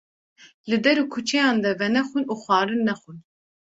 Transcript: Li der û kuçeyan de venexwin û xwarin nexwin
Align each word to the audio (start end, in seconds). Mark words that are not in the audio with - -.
Li 0.69 0.77
der 0.85 0.97
û 1.03 1.05
kuçeyan 1.13 1.57
de 1.63 1.71
venexwin 1.81 2.25
û 2.33 2.35
xwarin 2.43 2.81
nexwin 2.89 3.19